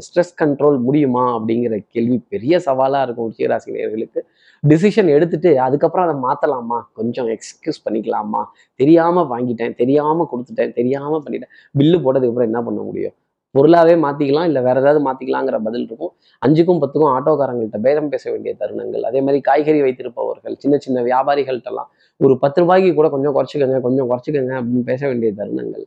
ஸ்ட்ரெஸ் 0.05 0.33
கண்ட்ரோல் 0.41 0.77
முடியுமா 0.87 1.23
அப்படிங்கிற 1.37 1.77
கேள்வி 1.95 2.17
பெரிய 2.33 2.59
சவாலாக 2.67 3.05
இருக்கும் 3.07 3.27
உச்சிகராசி 3.29 3.75
நேர்களுக்கு 3.77 4.21
டிசிஷன் 4.63 5.09
எடுத்துட்டு 5.17 5.49
அதுக்கப்புறம் 5.67 6.05
அதை 6.07 6.17
மாற்றலாமா 6.27 6.79
கொஞ்சம் 6.99 7.29
எக்ஸ்கியூஸ் 7.35 7.83
பண்ணிக்கலாமா? 7.85 8.43
தெரியாமல் 8.81 9.29
வாங்கிட்டேன் 9.33 9.79
தெரியாமல் 9.83 10.29
கொடுத்துட்டேன் 10.33 10.75
தெரியாமல் 10.81 11.23
பண்ணிட்டேன். 11.25 11.53
பில்லு 11.79 11.99
போட்டதுக்கப்புறம் 12.05 12.51
என்ன 12.51 12.61
பண்ண 12.69 12.81
முடியும்? 12.89 13.15
பொருளாவே 13.57 13.95
மாற்றிக்கலாம் 14.05 14.47
இல்லை 14.49 14.61
வேற 14.67 14.77
ஏதாவது 14.83 15.01
மாற்றிக்கலாங்கிற 15.07 15.59
பதில் 15.67 15.85
இருக்கும். 15.89 16.11
அஞ்சுக்கும் 16.45 16.81
பத்துக்கும் 16.83 17.11
ஆட்டோக்காரங்கள்ட்ட 17.15 17.79
பேரம் 17.85 18.09
பேச 18.13 18.23
வேண்டிய 18.33 18.53
தருணங்கள் 18.61 19.05
அதே 19.09 19.21
மாதிரி 19.27 19.39
காய்கறி 19.49 19.79
வைத்திருப்பவர்கள் 19.85 20.55
சின்ன 20.63 20.77
சின்ன 20.85 21.03
வியாபாரிகள்ட்டெல்லாம் 21.09 21.89
ஒரு 22.25 22.33
பத்து 22.43 22.61
ரூபாய்க்கு 22.63 22.91
கூட 22.99 23.07
கொஞ்சம் 23.15 23.35
குறைச்சிக்கோங்க 23.37 23.79
கொஞ்சம் 23.87 24.09
குறைச்சிக்கோங்க 24.11 24.53
அப்படின்னு 24.59 24.83
பேச 24.91 25.01
வேண்டிய 25.09 25.31
தருணங்கள். 25.39 25.85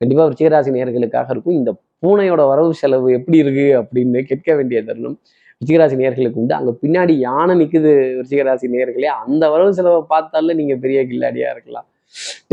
கண்டிப்பாக 0.00 0.26
விருச்சிகராசி 0.28 0.70
நேயர்களுக்காக 0.74 1.28
இருக்கும். 1.34 1.56
இந்த 1.60 1.70
பூனையோட 2.04 2.42
வரவு 2.52 2.72
செலவு 2.80 3.08
எப்படி 3.18 3.38
இருக்கு 3.44 3.66
அப்படின்னு 3.80 4.20
கேட்க 4.30 4.54
வேண்டிய 4.58 4.78
தருணம் 4.88 5.16
விருச்சிகராசி 5.60 5.96
நேயர்களுக்கு 6.00 6.40
உண்டு. 6.42 6.54
அங்கே 6.58 6.72
பின்னாடி 6.84 7.14
யானை 7.26 7.54
நிற்குது 7.60 7.90
விருச்சிகராசி 8.18 8.68
நேயர்களே 8.74 9.10
அந்த 9.24 9.44
வரவு 9.54 9.72
செலவை 9.78 10.00
பார்த்தாலே 10.14 10.56
நீங்கள் 10.60 10.80
பெரிய 10.84 11.02
கில்லாடியா 11.10 11.50
இருக்கலாம். 11.54 11.86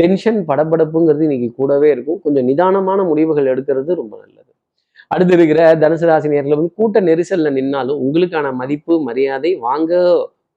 டென்ஷன் 0.00 0.38
படபடப்புங்கிறது 0.50 1.26
இன்னைக்கு 1.28 1.48
கூடவே 1.60 1.88
இருக்கும். 1.94 2.20
கொஞ்சம் 2.26 2.46
நிதானமான 2.50 3.02
முடிவுகள் 3.10 3.50
எடுக்கிறது 3.54 4.00
ரொம்ப 4.02 4.14
நல்லது. 4.22 4.49
அடுத்து 5.10 5.34
இருக்கிற 5.34 5.60
தனுசு 5.76 6.06
ராசி 6.06 6.28
நேரில் 6.28 6.56
வந்து 6.56 6.72
கூட்ட 6.74 6.98
நெரிசல்ல 7.00 7.50
நின்னாலும் 7.52 8.00
உங்களுக்கான 8.00 8.52
மதிப்பு 8.54 8.94
மரியாதை 9.02 9.50
வாங்க 9.60 9.92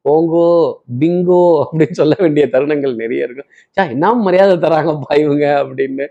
போங்கோ 0.05 0.47
பிங்கோ 1.01 1.41
அப்படின்னு 1.63 1.95
சொல்ல 1.99 2.13
வேண்டிய 2.23 2.45
தருணங்கள் 2.53 2.93
நிறைய 3.01 3.27
இருக்கும். 3.27 3.49
சா 3.75 3.83
என்ன 3.93 4.11
மரியாதை 4.25 4.55
தராங்கப்பா 4.65 5.13
இவங்க 5.23 5.45
அப்படின்னு. 5.61 6.05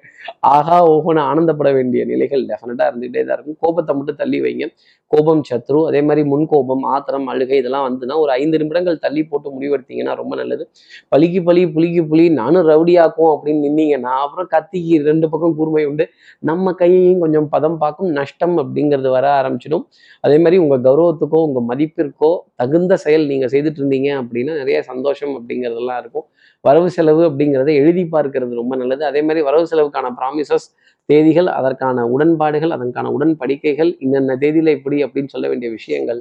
ஆகா 0.55 0.77
ஓஹோன்னு 0.93 1.23
ஆனந்தப்பட 1.31 1.71
வேண்டிய 1.79 2.03
நிலைகள் 2.13 2.43
டெஃபினட்டாக 2.51 2.91
இருந்துகிட்டே 2.91 3.23
தான் 3.29 3.37
இருக்கும். 3.37 3.59
கோபத்தை 3.65 3.95
மட்டும் 3.99 4.19
தள்ளி 4.23 4.41
வைங்க. 4.45 4.67
கோபம் 5.11 5.43
சத்ரு 5.49 5.81
அதே 5.89 6.01
மாதிரி 6.09 6.23
முன் 6.33 6.47
கோபம் 6.53 6.85
ஆத்திரம் 6.95 7.27
அழுகை 7.33 7.57
இதெல்லாம் 7.63 7.87
வந்துன்னா 7.89 8.15
ஒரு 8.23 8.31
ஐந்து 8.39 8.61
நிமிடங்கள் 8.63 8.97
தள்ளி 9.05 9.23
போட்டு 9.31 9.49
முடிவெடுத்தீங்கன்னா 9.57 10.15
ரொம்ப 10.21 10.35
நல்லது. 10.41 10.65
பலிக்கு 11.13 11.41
பலி 11.49 11.63
புளிக்கு 11.75 12.03
புலி 12.13 12.25
நானும் 12.41 12.67
ரவுடியாக்கும் 12.71 13.31
அப்படின்னு 13.35 13.65
நின்னீங்கன்னா 13.67 14.15
அப்புறம் 14.25 14.49
கத்திக்கு 14.55 15.03
ரெண்டு 15.11 15.29
பக்கம் 15.35 15.57
கூர்மை 15.61 15.85
உண்டு. 15.91 16.07
நம்ம 16.51 16.75
கையையும் 16.83 17.23
கொஞ்சம் 17.25 17.51
பதம் 17.57 17.79
பார்க்கும் 17.83 18.11
நஷ்டம் 18.21 18.57
அப்படிங்கிறது 18.65 19.13
வர 19.19 19.27
ஆரம்பிச்சிடும். 19.41 19.85
அதே 20.25 20.39
மாதிரி 20.45 20.59
உங்க 20.65 20.79
கௌரவத்துக்கோ 20.89 21.41
உங்க 21.49 21.63
மதிப்பிற்கோ 21.73 22.33
தகுந்த 22.63 22.97
செயல் 23.05 23.27
நீங்க 23.33 23.47
செய்துட்டு 23.55 23.81
இருந்தீங்க 23.83 24.09
அப்படின்னா 24.23 24.55
நிறைய 24.63 24.79
சந்தோஷம் 24.91 25.35
அப்படிங்கிறதெல்லாம் 25.39 26.01
இருக்கும். 26.03 26.27
வரவு 26.65 26.89
செலவு 26.97 27.23
அப்படிங்கிறத 27.29 27.71
எழுதி 27.83 28.05
பார்க்கிறது 28.15 28.61
ரொம்ப 28.63 28.77
நல்லது. 28.83 29.03
அதே 29.11 29.23
மாதிரி 29.29 29.43
வரவு 29.49 29.67
செலவுக்கான 29.73 30.13
ப்ராமிசஸ் 30.21 30.67
தேதிகள் 31.09 31.49
அதற்கான 31.59 32.05
உடன்பாடுகள் 32.15 32.75
அதற்கான 32.77 33.11
உடன்படிக்கைகள் 33.17 33.91
இன்னென்ன 34.05 34.37
தேதியில 34.43 34.75
இப்படி 34.79 34.99
அப்படின்னு 35.07 35.33
சொல்ல 35.35 35.47
வேண்டிய 35.53 35.71
விஷயங்கள் 35.79 36.21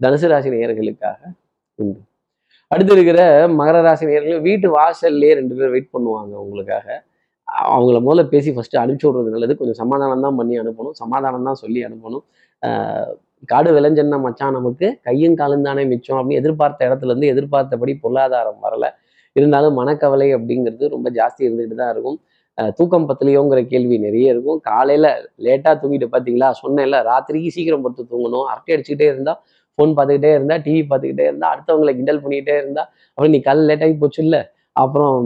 தனுசு 0.00 0.28
ராசி 0.32 0.50
நேயர்களுக்காக 0.54 1.18
உண்டு. 1.78 2.00
அடுத்து 2.70 2.92
இருக்கிற 2.96 3.20
மகர 3.60 3.76
ராசி 3.86 4.04
நேயர்கள் 4.10 4.44
வீட்டு 4.48 4.66
வாசல்லே 4.76 5.30
ரெண்டு 5.40 5.54
பேர் 5.58 5.72
வெயிட் 5.74 5.94
பண்ணுவாங்க 5.96 6.34
உங்களுக்காக. 6.44 6.86
அவங்கள 7.74 7.98
முதல்ல 8.06 8.22
பேசி 8.34 8.50
ஃபஸ்ட்டு 8.56 8.80
அனுப்பிச்சி 8.82 9.06
விடுறது 9.08 9.34
நல்லது. 9.34 9.54
கொஞ்சம் 9.60 9.78
சமாதானம் 9.82 10.24
தான் 10.26 10.38
பண்ணி 10.40 10.54
அனுப்பணும். 10.62 10.96
சமாதானம் 11.02 11.48
தான் 11.48 11.60
சொல்லி 11.62 11.80
அனுப்பணும். 11.88 12.24
காடு 13.48 13.70
விளைஞ்சன்னா 13.76 14.18
மச்சான் 14.24 14.56
நமக்கு 14.58 14.86
கையும் 15.06 15.36
காலும் 15.40 15.66
தானே 15.68 15.82
மிச்சம் 15.92 16.18
அப்படின்னு 16.18 16.40
எதிர்பார்த்த 16.42 16.88
இடத்துல 16.88 17.12
இருந்து 17.12 17.30
எதிர்பார்த்தபடி 17.34 17.92
பொருளாதாரம் 18.02 18.60
வரல. 18.64 18.86
இருந்தாலும் 19.36 19.76
மனக்கவலை 19.80 20.28
அப்படிங்கிறது 20.36 20.84
ரொம்ப 20.94 21.08
ஜாஸ்தி 21.18 21.42
இருந்துகிட்டு 21.46 21.78
தான் 21.82 21.92
இருக்கும். 21.94 22.18
தூக்கம் 22.78 23.06
பத்திலையோங்கிற 23.10 23.60
கேள்வி 23.72 23.96
நிறைய 24.06 24.34
இருக்கும். 24.34 24.58
காலையில 24.70 25.06
லேட்டா 25.46 25.72
தூங்கிட்டு 25.82 26.08
பாத்தீங்களா? 26.14 26.48
சொன்னேன்ல 26.62 26.98
ராத்திரிக்கு 27.10 27.50
சீக்கிரம் 27.56 27.84
படுத்து 27.84 28.04
தூங்கணும். 28.12 28.46
அரட்டை 28.52 28.72
அடிச்சுக்கிட்டே 28.76 29.08
இருந்தா 29.12 29.34
ஃபோன் 29.78 29.92
பார்த்துக்கிட்டே 29.96 30.30
இருந்தா 30.36 30.56
டிவி 30.64 30.82
பார்த்துக்கிட்டே 30.88 31.26
இருந்தா 31.30 31.48
அடுத்தவங்களை 31.54 31.92
கிண்டல் 31.98 32.22
பண்ணிக்கிட்டே 32.22 32.56
இருந்தா 32.62 32.82
அப்புறம் 33.10 33.32
நீ 33.34 33.38
காலைல 33.46 33.68
லேட்டாகி 33.70 33.94
போச்சு 34.02 34.20
இல்லை? 34.26 34.40
அப்புறம் 34.82 35.16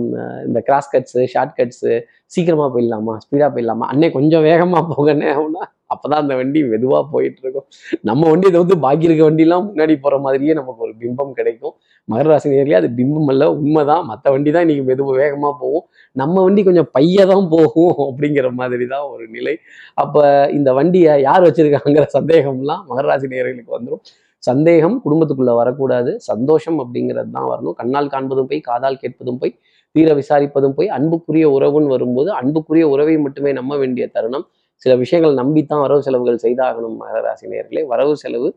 இந்த 0.48 0.58
கிராஸ் 0.68 0.92
கட்ஸு 0.92 1.22
ஷார்ட் 1.32 1.56
கட்ஸு 1.58 1.90
சீக்கிரமா 2.34 2.66
போயிடலாமா? 2.74 3.14
ஸ்பீடா 3.24 3.48
போயிடலாமா? 3.54 3.86
அண்ணே 3.92 4.08
கொஞ்சம் 4.18 4.44
வேகமா 4.48 4.80
போகணே 4.92 5.28
அப்படின்னா 5.34 5.64
அப்பதான் 5.94 6.22
அந்த 6.24 6.34
வண்டி 6.40 6.60
மெதுவா 6.72 7.00
போயிட்டு 7.14 7.40
இருக்கும் 7.44 7.66
நம்ம 8.08 8.22
வண்டி 8.32 8.46
இதை 8.50 8.60
வந்து 8.64 8.76
பாக்கி 8.84 9.06
இருக்க 9.08 9.22
வண்டிலாம் 9.28 9.64
முன்னாடி 9.68 9.94
போற 10.04 10.14
மாதிரியே 10.26 10.54
நமக்கு 10.60 10.84
ஒரு 10.86 10.94
பிம்பம் 11.02 11.32
கிடைக்கும். 11.38 11.74
மகர 12.08 12.26
ராசி 12.32 12.48
நேரிலே 12.54 12.76
அது 12.80 12.88
பிம்பம் 12.98 13.30
அல்ல 13.32 13.44
உண்மைதான். 13.58 14.02
மற்ற 14.10 14.32
வண்டி 14.34 14.50
தான் 14.56 14.64
இன்னைக்கு 14.66 14.84
மெதுவா 14.90 15.12
வேகமா 15.22 15.50
போகும். 15.62 15.84
நம்ம 16.16 16.36
வண்டி 16.46 16.62
கொஞ்சம் 16.68 16.90
பைய 16.96 17.26
தான் 17.32 17.46
போகும் 17.54 17.94
அப்படிங்கிற 18.08 18.48
மாதிரி 18.60 18.86
தான் 18.94 19.06
ஒரு 19.12 19.24
நிலை. 19.36 19.54
அப்ப 20.02 20.22
இந்த 20.58 20.72
வண்டியை 20.80 21.14
யார் 21.28 21.46
வச்சிருக்காங்கிற 21.48 22.06
சந்தேகம்லாம் 22.18 22.82
மகர 22.90 23.06
ராசி 23.12 23.32
நேர்களுக்கு 23.34 23.76
வந்துடும் 23.78 24.04
சந்தேகம் 24.42 24.96
குடும்பத்துக்குள்ள 25.04 25.52
வரக்கூடாது. 25.60 26.10
சந்தோஷம் 26.30 26.78
அப்படிங்கிறது 26.82 27.30
தான் 27.36 27.48
வரணும். 27.52 27.76
கண்ணால் 27.80 28.10
காண்பதும் 28.14 28.48
போய் 28.50 28.66
காதால் 28.70 29.00
கேட்பதும் 29.02 29.38
போய் 29.42 29.54
தீர 29.94 30.08
விசாரிப்பதும் 30.18 30.74
போய் 30.78 30.88
அன்புக்குரிய 30.96 31.46
உறவுன்னு 31.56 31.92
வரும்போது 31.94 32.30
அன்புக்குரிய 32.40 32.84
உறவை 32.94 33.14
மட்டுமே 33.24 33.50
நம்ப 33.58 33.72
வேண்டிய 33.82 34.04
தருணம். 34.16 34.44
சில 34.84 34.96
விஷயங்கள் 34.96 35.34
நம்பித்தான் 35.34 35.82
வரவு 35.84 36.02
செலவுகள் 36.02 36.42
செய்தாகணும் 36.42 36.96
மகர 37.00 37.20
ராசி 37.26 37.46
வரவு 37.92 38.14
செலவு 38.16 38.48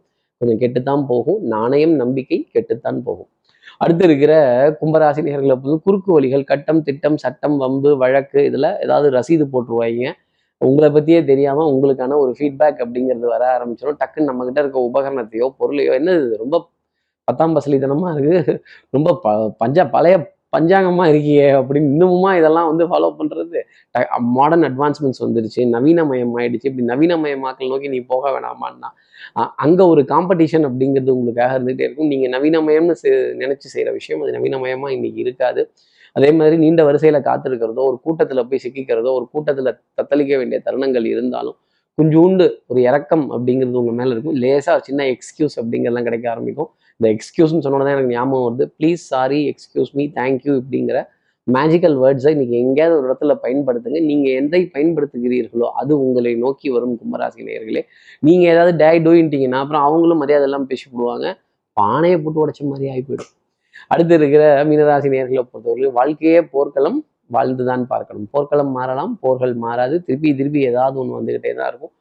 கொஞ்சம் 0.41 0.59
கெட்டுத்தான் 0.63 1.03
போகும். 1.07 1.39
நாணயம் 1.55 1.93
நம்பிக்கை 1.95 2.37
கெட்டுத்தான் 2.53 2.99
போகும். 3.03 3.29
அடுத்து 3.77 4.03
இருக்கிற 4.03 4.33
கும்பராசி 4.81 5.21
நேர்களை 5.27 5.55
பொழுது 5.63 5.77
குறுக்கு 5.81 6.09
வழிகள் 6.13 6.43
கட்டம் 6.43 6.81
திட்டம் 6.83 7.17
சட்டம் 7.17 7.57
வம்பு 7.57 7.97
வழக்கு 7.97 8.39
இதில் 8.45 8.69
ஏதாவது 8.85 9.07
ரசீது 9.17 9.45
போட்டுருவாங்க. 9.53 10.11
உங்களை 10.57 10.89
பத்தியே 10.91 11.19
தெரியாம 11.25 11.65
உங்களுக்கான 11.71 12.17
ஒரு 12.23 12.31
ஃபீட்பேக் 12.39 12.79
அப்படிங்கிறது 12.83 13.27
வர 13.33 13.43
ஆரம்பிச்சிடும் 13.55 13.99
டக்குன்னு 14.01 14.29
நம்ம 14.29 14.45
கிட்ட 14.45 14.59
இருக்க 14.61 14.79
உபகரணத்தையோ 14.93 15.47
பொருளையோ 15.59 15.91
என்னது 15.99 16.35
ரொம்ப 16.37 16.55
பத்தாம் 17.23 17.55
பசலித்தனமாக 17.55 18.19
இருக்கு. 18.19 18.61
ரொம்ப 18.89 19.19
ப 19.23 19.35
பஞ்ச 19.57 19.87
பழைய 19.95 20.15
பஞ்சாங்கமாக 20.55 21.11
இருக்கியே 21.11 21.47
அப்படின்னு 21.59 21.89
இன்னுமுமா 21.93 22.31
இதெல்லாம் 22.39 22.69
வந்து 22.71 22.85
ஃபாலோ 22.89 23.09
பண்ணுறது 23.19 23.59
மாடர்ன் 24.37 24.67
அட்வான்ஸ்மெண்ட்ஸ் 24.69 25.23
வந்துருச்சு. 25.25 25.61
நவீனமயம் 25.75 26.33
ஆயிடுச்சு 26.39 26.69
இப்படி 26.69 26.85
நவீனமயமாக்கல் 26.91 27.71
நோக்கி 27.73 27.89
நீ 27.95 27.99
போக 28.13 28.31
வேணாமான்னா 28.35 28.89
அங்கே 29.65 29.83
ஒரு 29.93 30.01
காம்படிஷன் 30.13 30.65
அப்படிங்கிறது 30.69 31.13
உங்களுக்காக 31.17 31.51
இருந்துகிட்டே 31.57 31.85
இருக்கும். 31.87 32.09
நீங்கள் 32.13 32.33
நவீனமயம்னு 32.35 32.95
நினச்சி 33.43 33.67
செய்கிற 33.75 33.91
விஷயம் 33.99 34.23
அது 34.25 34.35
நவீனமயமாக 34.37 34.95
இன்னைக்கு 34.97 35.21
இருக்காது. 35.25 35.63
அதே 36.17 36.29
மாதிரி 36.39 36.55
நீண்ட 36.65 36.81
வரிசையில் 36.89 37.25
காத்திருக்கிறதோ 37.29 37.81
ஒரு 37.91 37.97
கூட்டத்தில் 38.05 38.47
போய் 38.49 38.61
சிக்கிக்கிறதோ 38.65 39.11
ஒரு 39.19 39.25
கூட்டத்தில் 39.33 39.71
தத்தளிக்க 39.99 40.33
வேண்டிய 40.41 40.59
தருணங்கள் 40.67 41.07
இருந்தாலும் 41.13 41.57
கொஞ்சோண்டு 41.97 42.45
ஒரு 42.71 42.79
இறக்கம் 42.89 43.25
அப்படிங்கிறது 43.35 43.79
உங்கள் 43.81 43.97
மேலே 43.99 44.11
இருக்கும். 44.15 44.35
லேசாக 44.43 44.79
சின்ன 44.87 45.05
எக்ஸ்கியூஸ் 45.13 45.55
அப்படிங்கிறதெல்லாம் 45.59 46.07
கிடைக்க 46.07 46.25
ஆரம்பிக்கும். 46.33 46.69
இந்த 46.99 47.07
எக்ஸ்கியூஸ்னு 47.15 47.63
சொன்னோட 47.65 47.89
எனக்கு 47.95 48.13
ஞாபகம் 48.15 48.45
வருது. 48.47 48.65
Please 48.79 49.01
sorry 49.13 49.39
excuse 49.51 49.91
me 49.99 50.03
thank you 50.19 50.53
இப்படிங்கிற 50.61 50.99
மேஜிக்கல் 51.47 51.95
வேர்ட்ஸை 52.03 52.31
இன்னைக்கு 52.35 52.55
எங்கேயாவது 52.63 52.95
ஒரு 52.99 53.05
இடத்துல 53.09 53.33
பயன்படுத்துங்க. 53.43 53.99
நீங்க 54.09 54.27
எதை 54.39 54.61
பயன்படுத்துகிறீர்களோ 54.75 55.67
அது 55.81 55.91
உங்களை 56.05 56.31
நோக்கி 56.45 56.67
வரும் 56.75 56.95
கும்பராசி 57.01 57.45
நேயர்களே 57.49 57.83
நீங்க 58.27 58.43
ஏதாவது 58.53 58.73
டே 58.81 58.89
டூயின்ட்டிங்கன்னா 59.05 59.59
அப்புறம் 59.63 59.85
அவங்களும் 59.89 60.21
மரியாதை 60.23 60.47
எல்லாம் 60.49 60.67
பேசி 60.71 60.85
போடுவாங்க. 60.93 61.27
பானையை 61.77 62.17
போட்டு 62.23 62.41
உடைச்ச 62.43 62.63
மாதிரி 62.71 62.87
ஆகி 62.93 63.03
போயிடும் 63.09 63.31
அடுத்து 63.93 64.13
இருக்கிற 64.19 64.43
மீனராசி 64.69 65.09
நேர்களை 65.15 65.43
பொறுத்தவரையிலும் 65.51 65.95
வாழ்க்கையே 65.99 66.39
போர்க்களம் 66.53 66.99
வாழ்ந்துதான் 67.35 67.83
பார்க்கணும். 67.93 68.27
போர்க்களம் 68.33 68.71
மாறலாம் 68.77 69.13
போர்கள் 69.23 69.53
மாறாது. 69.65 69.95
திருப்பி 70.07 70.29
திருப்பி 70.39 70.59
ஏதாவது 70.71 70.95
ஒன்று 71.01 71.17
வந்துகிட்டே 71.19 71.51
தான் 71.59 71.69
இருக்கும். 71.71 71.93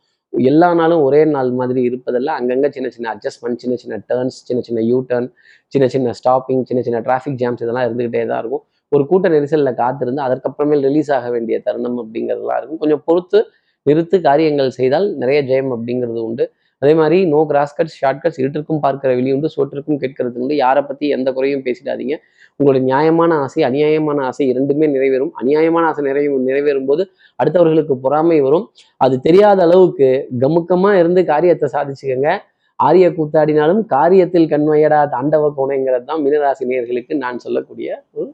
எல்லா 0.51 0.75
நாளும் 0.75 1.03
ஒரே 1.03 1.25
நாள் 1.25 1.51
மாதிரி 1.51 1.81
இருப்பதல்ல. 1.89 2.31
அங்கங்கே 2.39 2.69
சின்ன 2.71 2.89
சின்ன 2.89 3.07
அட்ஜஸ்ட்மெண்ட் 3.15 3.61
சின்ன 3.63 3.77
சின்ன 3.77 3.97
டேர்ன்ஸ் 4.11 4.39
சின்ன 4.49 4.63
சின்ன 4.63 4.81
யூ 4.81 4.99
டர்ன் 5.09 5.29
சின்ன 5.67 5.89
சின்ன 5.89 6.13
ஸ்டாப்பிங் 6.21 6.63
சின்ன 6.63 6.83
சின்ன 6.83 7.01
டிராஃபிக் 7.01 7.39
ஜாம்ஸ் 7.43 7.63
இதெல்லாம் 7.65 7.87
இருந்துகிட்டே 7.89 8.27
தான் 8.27 8.39
இருக்கும். 8.39 8.65
ஒரு 8.89 9.07
கூட்ட 9.07 9.29
நெரிசலில் 9.29 9.75
காத்திருந்து 9.75 10.23
அதற்கப்புறமேல் 10.23 10.83
ரிலீஸ் 10.89 11.11
ஆக 11.11 11.31
வேண்டிய 11.31 11.61
தருணம் 11.61 11.99
அப்படிங்கிறதுலாம் 12.03 12.59
இருக்கும். 12.61 12.79
கொஞ்சம் 12.79 13.03
பொறுத்து 13.05 13.39
நிறுத்து 13.87 14.21
காரியங்கள் 14.21 14.71
செய்தால் 14.71 15.17
நிறைய 15.17 15.43
ஜெயம் 15.43 15.73
அப்படிங்கிறது 15.77 16.23
உண்டு. 16.29 16.53
அதே 16.83 16.93
மாதிரி 17.01 17.19
no 17.33 17.41
cross 17.51 17.75
cuts 17.77 17.97
short 18.01 18.21
cuts 18.23 18.41
இருட்டிற்கும் 18.43 18.81
பார்க்கிற 18.85 19.11
வெளி 19.19 19.31
உண்டு 19.37 19.49
சோற்றிற்கும் 19.55 20.01
கேட்கறது 20.03 20.37
உண்டு. 20.43 20.55
யாரை 20.65 20.83
பற்றி 20.89 21.07
எந்த 21.17 21.29
குறையும் 21.37 21.65
பேசிடாதீங்க. 21.67 22.17
உங்களுடைய 22.61 22.83
நியாயமான 22.89 23.31
ஆசை 23.45 23.63
அநியாயமான 23.69 24.19
ஆசை 24.31 24.45
இரண்டுமே 24.53 24.87
நிறைவேறும். 24.97 25.33
அநியாயமான 25.43 25.85
ஆசை 25.91 26.03
நிறைவே 26.09 26.29
நிறைவேறும் 26.51 26.89
போது 26.91 27.03
அடுத்தவர்களுக்கு 27.39 27.97
பொறாமை 28.05 28.39
வரும். 28.47 28.67
அது 29.01 29.17
தெரியாத 29.29 29.61
அளவுக்கு 29.69 30.09
கமுக்கமாக 30.45 31.01
இருந்து 31.03 31.23
காரியத்தை 31.33 31.69
சாதிச்சுக்கோங்க. 31.77 32.31
ஆரிய 32.79 33.07
கூத்தாடினாலும் 33.19 33.83
காரியத்தில் 33.97 34.51
கண்வையடா 34.51 34.99
தாண்டவ 35.15 35.45
கோணைங்கிறது 35.59 36.05
தான் 36.11 36.21
மீனராசி 36.25 36.65
நேயர்களுக்கு 36.71 37.15
நான் 37.23 37.39
சொல்லக்கூடிய 37.45 37.89
ஒரு 38.19 38.29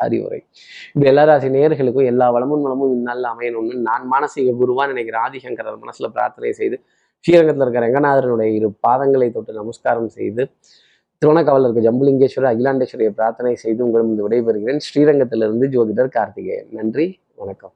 அறிவுரை. 0.00 0.38
இப்படி 0.90 1.08
எல்லா 1.12 1.22
ராசி 1.30 1.48
நேயர்களுக்கும் 1.54 2.08
எல்லா 2.10 2.26
வளமும் 2.34 2.64
வளமும் 2.66 2.92
இந்நாளில் 2.96 3.28
அமையணும்னு 3.32 3.76
நான் 3.88 4.04
மானசீக 4.12 4.54
குருவான் 4.60 4.92
நினைக்கிற 4.92 5.16
ஆதிசங்கரர் 5.26 5.82
மனசுல 5.84 6.08
பிரார்த்தனை 6.16 6.52
செய்து 6.60 6.76
ஸ்ரீரங்கத்தில் 7.24 7.64
இருக்கிற 7.64 7.86
ரங்கநாதரனுடைய 7.86 8.50
இரு 8.58 8.68
பாதங்களை 8.88 9.30
தொட்டு 9.32 9.52
நமஸ்காரம் 9.52 10.08
செய்து 10.08 10.42
திருவண்ணாக்காவலில் 11.22 11.68
இருக்க 11.68 11.82
ஜம்புலிங்கேஸ்வரர் 11.88 12.50
அகிலாண்டேஸ்வரியை 12.52 13.08
பிரார்த்தனை 13.08 13.54
செய்து 13.56 13.84
உங்களிடம் 13.86 14.30
விடைபெறுகிறேன். 14.30 14.80
ஸ்ரீரங்கத்திலிருந்து 14.88 15.68
ஜோதிடர் 15.76 16.08
கார்த்திகேயன். 16.08 16.68
நன்றி 16.70 17.06
வணக்கம். 17.34 17.74